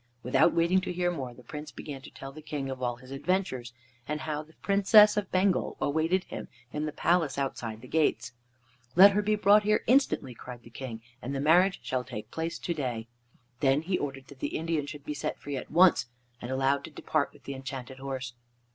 Without 0.23 0.51
waiting 0.55 0.81
to 0.81 0.91
hear 0.91 1.11
more, 1.11 1.31
the 1.31 1.43
Prince 1.43 1.71
began 1.71 2.01
to 2.01 2.09
tell 2.09 2.31
the 2.31 2.41
King 2.41 2.71
all 2.71 2.95
his 2.95 3.11
adventures, 3.11 3.71
and 4.07 4.21
how 4.21 4.41
the 4.41 4.55
Princess 4.63 5.15
of 5.15 5.29
Bengal 5.31 5.77
awaited 5.79 6.23
him 6.23 6.47
in 6.73 6.87
the 6.87 6.91
palace 6.91 7.37
outside 7.37 7.81
the 7.81 7.87
gates. 7.87 8.31
"Let 8.95 9.11
her 9.11 9.21
be 9.21 9.35
brought 9.35 9.61
here 9.61 9.83
instantly," 9.85 10.33
cried 10.33 10.63
the 10.63 10.71
King, 10.71 11.03
"and 11.21 11.35
the 11.35 11.39
marriage 11.39 11.81
shall 11.83 12.03
take 12.03 12.31
place 12.31 12.57
to 12.57 12.73
day." 12.73 13.09
Then 13.59 13.83
he 13.83 13.99
ordered 13.99 14.25
that 14.29 14.39
the 14.39 14.57
Indian 14.57 14.87
should 14.87 15.05
be 15.05 15.13
set 15.13 15.37
free 15.37 15.55
at 15.55 15.69
once 15.69 16.07
and 16.41 16.49
allowed 16.49 16.83
to 16.85 16.89
depart 16.89 17.31
with 17.31 17.43
the 17.43 17.53
Enchanted 17.53 17.99
Horse. 17.99 18.33